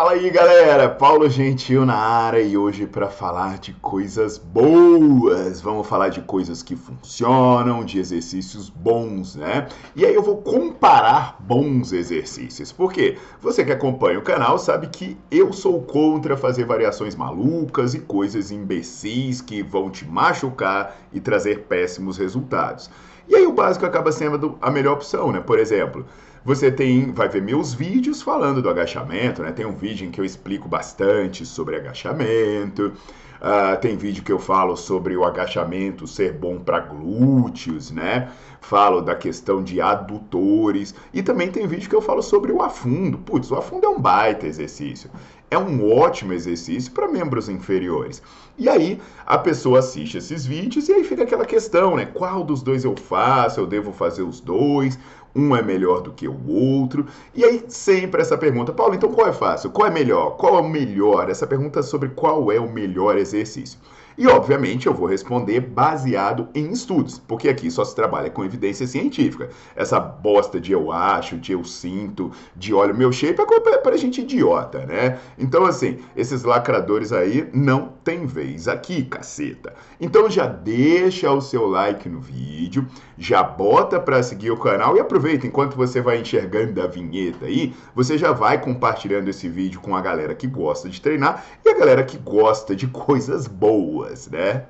[0.00, 5.60] Fala aí galera, Paulo Gentil na área e hoje para falar de coisas boas.
[5.60, 9.68] Vamos falar de coisas que funcionam, de exercícios bons, né?
[9.94, 12.72] E aí eu vou comparar bons exercícios.
[12.72, 18.00] Porque você que acompanha o canal sabe que eu sou contra fazer variações malucas e
[18.00, 22.88] coisas imbecis que vão te machucar e trazer péssimos resultados.
[23.28, 25.40] E aí o básico acaba sendo a melhor opção, né?
[25.40, 26.06] Por exemplo,
[26.44, 29.52] você tem, vai ver meus vídeos falando do agachamento, né?
[29.52, 32.92] Tem um vídeo em que eu explico bastante sobre agachamento.
[33.40, 38.30] Uh, tem vídeo que eu falo sobre o agachamento ser bom para glúteos, né?
[38.60, 40.94] Falo da questão de adutores.
[41.12, 43.16] E também tem vídeo que eu falo sobre o afundo.
[43.18, 45.10] Putz, o afundo é um baita exercício.
[45.50, 48.22] É um ótimo exercício para membros inferiores.
[48.58, 52.04] E aí a pessoa assiste esses vídeos e aí fica aquela questão, né?
[52.04, 53.58] Qual dos dois eu faço?
[53.58, 54.98] Eu devo fazer os dois?
[55.34, 57.06] Um é melhor do que o outro.
[57.34, 59.70] E aí sempre essa pergunta, Paulo, então qual é fácil?
[59.70, 60.36] Qual é melhor?
[60.36, 61.30] Qual é o melhor?
[61.30, 63.78] Essa pergunta sobre qual é o melhor exercício.
[64.16, 68.86] E, obviamente, eu vou responder baseado em estudos, porque aqui só se trabalha com evidência
[68.86, 69.48] científica.
[69.74, 73.96] Essa bosta de eu acho, de eu sinto, de olha o meu shape é para
[73.96, 75.18] gente idiota, né?
[75.38, 79.74] Então, assim, esses lacradores aí não tem vez aqui, caceta.
[80.00, 82.86] Então já deixa o seu like no vídeo,
[83.18, 87.74] já bota para seguir o canal e aproveita enquanto você vai enxergando a vinheta aí,
[87.94, 91.78] você já vai compartilhando esse vídeo com a galera que gosta de treinar e a
[91.78, 93.99] galera que gosta de coisas boas
[94.30, 94.66] né?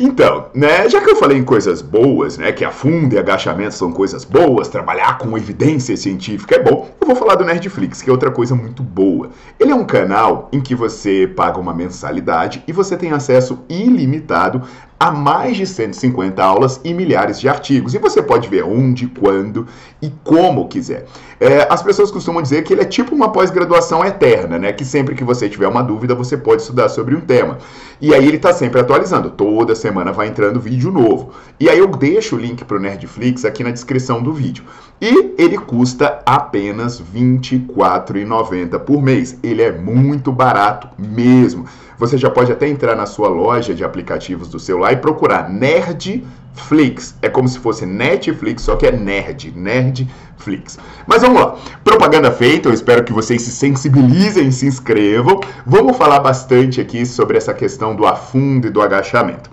[0.00, 3.90] Então, né, já que eu falei em coisas boas, né, que afundo e agachamento são
[3.90, 8.12] coisas boas, trabalhar com evidência científica é bom, eu vou falar do Nerdflix, que é
[8.12, 9.30] outra coisa muito boa.
[9.58, 14.62] Ele é um canal em que você paga uma mensalidade e você tem acesso ilimitado
[14.98, 17.94] a mais de 150 aulas e milhares de artigos.
[17.94, 19.66] E você pode ver onde, quando
[20.02, 21.06] e como quiser.
[21.40, 24.72] É, as pessoas costumam dizer que ele é tipo uma pós-graduação eterna, né?
[24.72, 27.58] Que sempre que você tiver uma dúvida, você pode estudar sobre um tema.
[28.00, 29.30] E aí ele está sempre atualizando.
[29.30, 31.30] Toda semana vai entrando vídeo novo.
[31.60, 34.64] E aí eu deixo o link para o Nerdflix aqui na descrição do vídeo.
[35.00, 39.38] E ele custa apenas R$ 24,90 por mês.
[39.44, 41.66] Ele é muito barato mesmo.
[41.98, 47.16] Você já pode até entrar na sua loja de aplicativos do celular e procurar Nerdflix.
[47.20, 50.78] É como se fosse Netflix, só que é nerd, Nerdflix.
[51.08, 51.56] Mas vamos lá.
[51.82, 55.40] Propaganda feita, eu espero que vocês se sensibilizem e se inscrevam.
[55.66, 59.50] Vamos falar bastante aqui sobre essa questão do afundo e do agachamento.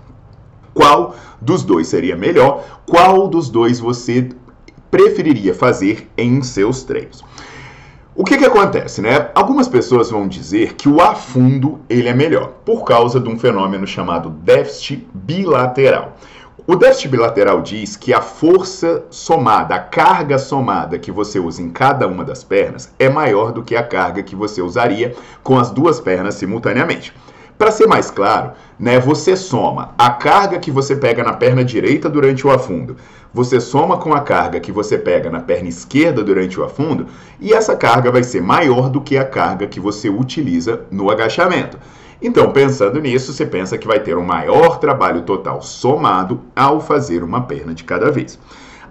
[0.72, 2.64] Qual dos dois seria melhor?
[2.86, 4.28] Qual dos dois você
[4.88, 7.24] preferiria fazer em seus treinos?
[8.18, 9.28] O que, que acontece, né?
[9.34, 13.86] Algumas pessoas vão dizer que o afundo ele é melhor por causa de um fenômeno
[13.86, 16.16] chamado déficit bilateral.
[16.66, 21.68] O déficit bilateral diz que a força somada, a carga somada que você usa em
[21.68, 25.70] cada uma das pernas é maior do que a carga que você usaria com as
[25.70, 27.12] duas pernas simultaneamente.
[27.58, 32.08] Para ser mais claro, né, você soma a carga que você pega na perna direita
[32.08, 32.96] durante o afundo,
[33.32, 37.06] você soma com a carga que você pega na perna esquerda durante o afundo,
[37.40, 41.78] e essa carga vai ser maior do que a carga que você utiliza no agachamento.
[42.20, 47.22] Então, pensando nisso, você pensa que vai ter um maior trabalho total somado ao fazer
[47.22, 48.38] uma perna de cada vez.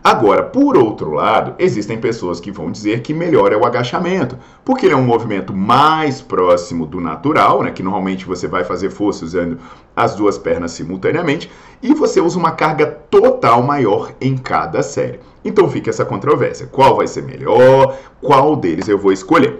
[0.05, 4.85] Agora, por outro lado, existem pessoas que vão dizer que melhor é o agachamento, porque
[4.85, 9.25] ele é um movimento mais próximo do natural, né, que normalmente você vai fazer força
[9.25, 9.57] usando
[9.95, 15.19] as duas pernas simultaneamente, e você usa uma carga total maior em cada série.
[15.43, 19.59] Então fica essa controvérsia: qual vai ser melhor, qual deles eu vou escolher.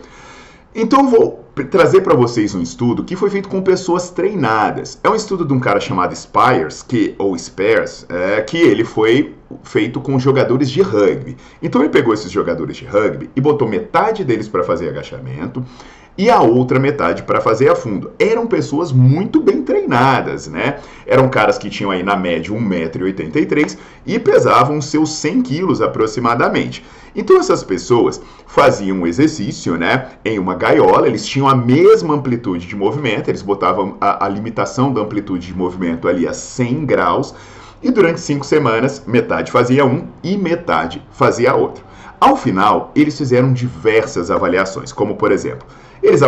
[0.75, 4.99] Então vou trazer para vocês um estudo que foi feito com pessoas treinadas.
[5.03, 9.33] É um estudo de um cara chamado Spires, que ou Spears, é, que ele foi
[9.63, 11.37] feito com jogadores de rugby.
[11.61, 15.63] Então ele pegou esses jogadores de rugby e botou metade deles para fazer agachamento
[16.17, 18.11] e a outra metade para fazer a fundo.
[18.17, 20.79] Eram pessoas muito bem treinadas, né?
[21.05, 26.83] Eram caras que tinham aí na média 1,83m e pesavam seus 100 quilos aproximadamente.
[27.15, 32.67] Então essas pessoas faziam um exercício, né, em uma gaiola, eles tinham a mesma amplitude
[32.67, 37.33] de movimento, eles botavam a, a limitação da amplitude de movimento ali a 100 graus,
[37.85, 41.83] e durante cinco semanas, metade fazia um e metade fazia outro.
[42.19, 45.67] Ao final, eles fizeram diversas avaliações, como por exemplo,
[46.01, 46.23] eles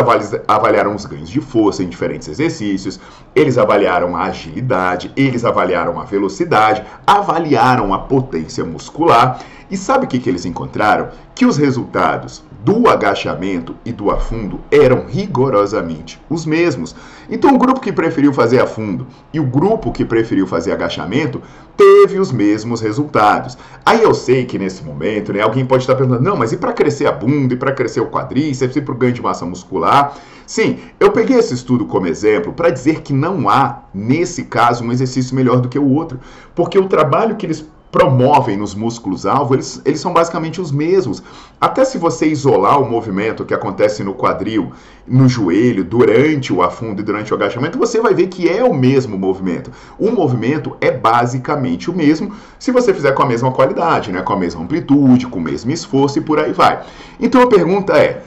[0.46, 3.00] avaliaram os ganhos de força em diferentes exercícios,
[3.34, 9.40] eles avaliaram a agilidade, eles avaliaram a velocidade, avaliaram a potência muscular.
[9.70, 11.08] E sabe o que, que eles encontraram?
[11.34, 16.94] Que os resultados do agachamento e do afundo eram rigorosamente os mesmos.
[17.30, 21.40] Então, o grupo que preferiu fazer afundo e o grupo que preferiu fazer agachamento
[21.76, 23.56] teve os mesmos resultados.
[23.86, 26.72] Aí eu sei que nesse momento, né, alguém pode estar perguntando: não, mas e para
[26.72, 30.16] crescer a bunda, e para crescer o quadríceps, e para o ganho de massa muscular?
[30.46, 34.90] Sim, eu peguei esse estudo como exemplo para dizer que não há, nesse caso, um
[34.90, 36.18] exercício melhor do que o outro,
[36.54, 41.22] porque o trabalho que eles promovem nos músculos-alvo, eles, eles são basicamente os mesmos.
[41.60, 44.72] Até se você isolar o movimento que acontece no quadril,
[45.06, 48.74] no joelho, durante o afundo e durante o agachamento, você vai ver que é o
[48.74, 49.70] mesmo movimento.
[49.98, 54.22] O movimento é basicamente o mesmo se você fizer com a mesma qualidade, né?
[54.22, 56.82] com a mesma amplitude, com o mesmo esforço e por aí vai.
[57.18, 58.22] Então a pergunta é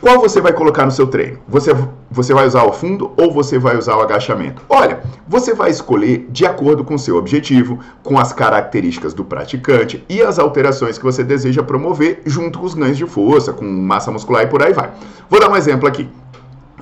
[0.00, 1.38] qual você vai colocar no seu treino?
[1.48, 1.74] Você,
[2.10, 4.62] você vai usar o fundo ou você vai usar o agachamento?
[4.68, 10.04] Olha, você vai escolher de acordo com o seu objetivo, com as características do praticante
[10.08, 14.10] e as alterações que você deseja promover junto com os ganhos de força, com massa
[14.12, 14.90] muscular e por aí vai.
[15.28, 16.08] Vou dar um exemplo aqui.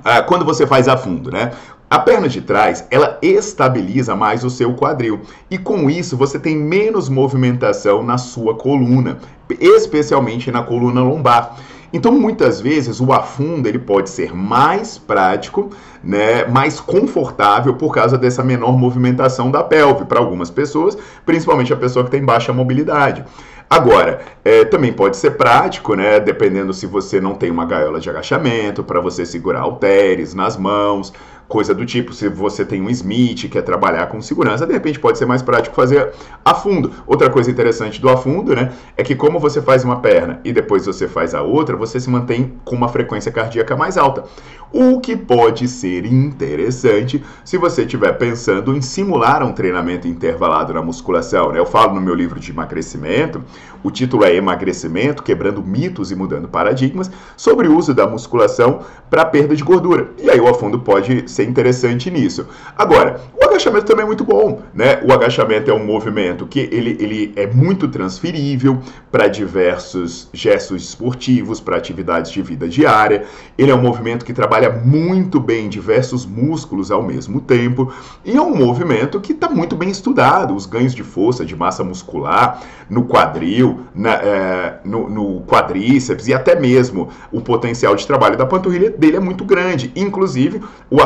[0.04, 1.52] Ah, quando você faz a fundo, né?
[1.88, 5.20] A perna de trás, ela estabiliza mais o seu quadril
[5.50, 9.18] e com isso você tem menos movimentação na sua coluna,
[9.60, 11.56] especialmente na coluna lombar.
[11.92, 15.70] Então, muitas vezes, o afundo ele pode ser mais prático,
[16.02, 21.76] né, mais confortável por causa dessa menor movimentação da pelve para algumas pessoas, principalmente a
[21.76, 23.24] pessoa que tem baixa mobilidade.
[23.68, 26.20] Agora, é, também pode ser prático, né?
[26.20, 31.12] Dependendo se você não tem uma gaiola de agachamento, para você segurar halteres nas mãos,
[31.48, 32.12] coisa do tipo.
[32.12, 35.74] Se você tem um Smith, quer trabalhar com segurança, de repente pode ser mais prático
[35.74, 36.12] fazer
[36.44, 36.92] a fundo.
[37.06, 40.86] Outra coisa interessante do afundo, né, é que como você faz uma perna e depois
[40.86, 44.24] você faz a outra, você se mantém com uma frequência cardíaca mais alta.
[44.72, 50.82] O que pode ser interessante se você estiver pensando em simular um treinamento intervalado na
[50.82, 51.52] musculação.
[51.52, 51.58] Né?
[51.58, 53.42] Eu falo no meu livro de emagrecimento,
[53.86, 59.24] o título é Emagrecimento, Quebrando Mitos e Mudando Paradigmas, sobre o uso da musculação para
[59.24, 60.10] perda de gordura.
[60.18, 62.48] E aí o afundo pode ser interessante nisso.
[62.76, 63.20] Agora,
[63.56, 65.00] agachamento também é muito bom, né?
[65.02, 68.78] O agachamento é um movimento que ele, ele é muito transferível
[69.10, 73.24] para diversos gestos esportivos, para atividades de vida diária.
[73.56, 77.92] Ele é um movimento que trabalha muito bem diversos músculos ao mesmo tempo
[78.24, 80.54] e é um movimento que está muito bem estudado.
[80.54, 86.34] Os ganhos de força, de massa muscular no quadril, na, é, no, no quadríceps e
[86.34, 89.90] até mesmo o potencial de trabalho da panturrilha dele é muito grande.
[89.96, 90.96] Inclusive, o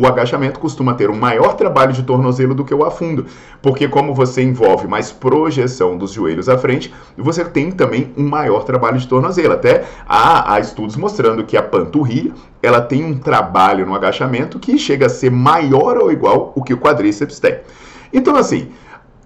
[0.00, 3.26] o agachamento costuma ter um maior trabalho de tornozelo do que o afundo,
[3.62, 8.64] porque como você envolve mais projeção dos joelhos à frente, você tem também um maior
[8.64, 9.54] trabalho de tornozelo.
[9.54, 14.78] Até há, há estudos mostrando que a panturrilha ela tem um trabalho no agachamento que
[14.78, 17.58] chega a ser maior ou igual o que o quadríceps tem.
[18.12, 18.68] Então, assim,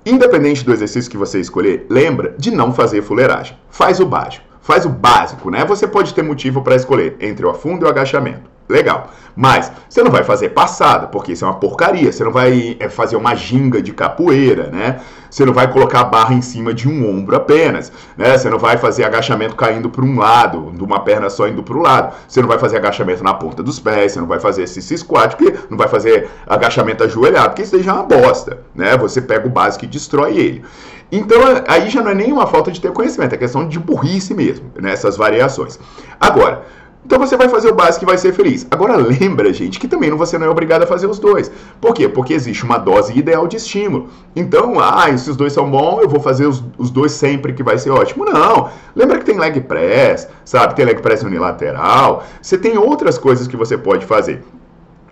[0.04, 3.56] independente do exercício que você escolher, lembra de não fazer fuleiragem.
[3.70, 4.44] Faz o básico.
[4.60, 5.64] Faz o básico, né?
[5.64, 8.53] Você pode ter motivo para escolher entre o afundo e o agachamento.
[8.68, 9.10] Legal.
[9.36, 12.10] Mas você não vai fazer passada, porque isso é uma porcaria.
[12.10, 15.00] Você não vai é, fazer uma ginga de capoeira, né?
[15.28, 18.38] Você não vai colocar a barra em cima de um ombro apenas, né?
[18.38, 21.76] Você não vai fazer agachamento caindo para um lado, de uma perna só indo para
[21.76, 22.14] o lado.
[22.28, 25.34] Você não vai fazer agachamento na ponta dos pés, você não vai fazer esse squat,
[25.34, 28.96] porque não vai fazer agachamento ajoelhado, porque isso aí já é uma bosta, né?
[28.96, 30.64] Você pega o básico e destrói ele.
[31.10, 34.34] Então, aí já não é nem uma falta de ter conhecimento, é questão de burrice
[34.34, 35.24] mesmo, nessas né?
[35.24, 35.78] variações.
[36.20, 36.64] Agora,
[37.04, 38.66] então você vai fazer o básico e vai ser feliz.
[38.70, 41.50] Agora lembra, gente, que também você não é obrigado a fazer os dois.
[41.80, 42.08] Por quê?
[42.08, 44.08] Porque existe uma dose ideal de estímulo.
[44.34, 47.76] Então, ah, esses dois são bons, eu vou fazer os, os dois sempre que vai
[47.76, 48.24] ser ótimo.
[48.24, 48.70] Não.
[48.96, 50.74] Lembra que tem leg press, sabe?
[50.74, 52.24] Tem leg press unilateral.
[52.40, 54.42] Você tem outras coisas que você pode fazer.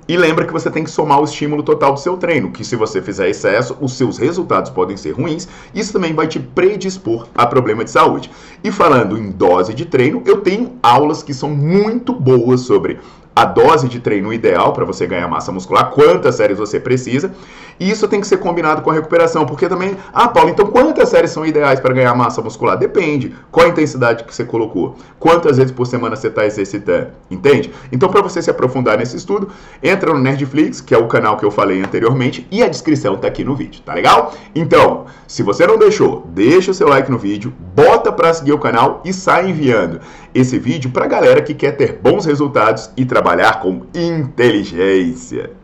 [0.08, 2.74] E lembra que você tem que somar o estímulo total do seu treino, que se
[2.74, 5.46] você fizer excesso, os seus resultados podem ser ruins.
[5.72, 8.30] Isso também vai te predispor a problema de saúde.
[8.64, 12.98] E falando em dose de treino, eu tenho aulas que são muito boas sobre
[13.34, 17.32] a dose de treino ideal para você ganhar massa muscular, quantas séries você precisa.
[17.80, 21.08] E isso tem que ser combinado com a recuperação, porque também, ah, Paulo, então quantas
[21.08, 22.76] séries são ideais para ganhar massa muscular?
[22.76, 23.34] Depende.
[23.50, 24.96] Qual a intensidade que você colocou?
[25.18, 27.08] Quantas vezes por semana você está exercitando?
[27.30, 27.72] Entende?
[27.90, 29.48] Então, para você se aprofundar nesse estudo,
[29.82, 33.26] entra no Nerdflix, que é o canal que eu falei anteriormente, e a descrição está
[33.28, 34.32] aqui no vídeo, tá legal?
[34.54, 38.58] Então, se você não deixou, deixa o seu like no vídeo, bota para seguir o
[38.58, 40.00] canal e sai enviando
[40.34, 45.61] esse vídeo para galera que quer ter bons resultados e trabalhar com inteligência.